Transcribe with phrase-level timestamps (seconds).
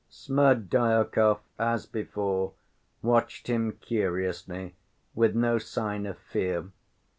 [0.09, 2.53] Smerdyakov, as before,
[3.03, 4.73] watched him curiously,
[5.13, 6.71] with no sign of fear.